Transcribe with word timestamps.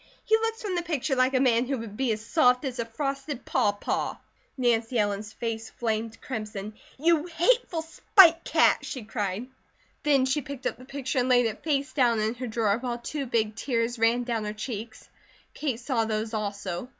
He 0.25 0.35
looks 0.35 0.63
from 0.63 0.73
the 0.73 0.81
picture 0.81 1.15
like 1.15 1.35
a 1.35 1.39
man 1.39 1.67
who 1.67 1.77
would 1.77 1.95
be 1.95 2.11
as 2.11 2.25
soft 2.25 2.65
as 2.65 2.79
a 2.79 2.85
frosted 2.85 3.45
pawpaw." 3.45 4.15
Nancy 4.57 4.97
Ellen's 4.97 5.31
face 5.31 5.69
flamed 5.69 6.19
crimson. 6.21 6.73
"You 6.97 7.27
hateful 7.27 7.83
spite 7.83 8.43
cat!" 8.43 8.79
she 8.81 9.03
cried. 9.03 9.45
Then 10.01 10.25
she 10.25 10.41
picked 10.41 10.65
up 10.65 10.77
the 10.79 10.85
picture 10.85 11.19
and 11.19 11.29
laid 11.29 11.45
it 11.45 11.63
face 11.63 11.93
down 11.93 12.19
in 12.19 12.33
her 12.33 12.47
drawer, 12.47 12.79
while 12.79 12.97
two 12.97 13.27
big 13.27 13.55
tears 13.55 13.99
ran 13.99 14.23
down 14.23 14.43
her 14.45 14.53
cheeks. 14.53 15.07
Kate 15.53 15.79
saw 15.79 16.03
those 16.05 16.33
also. 16.33 16.89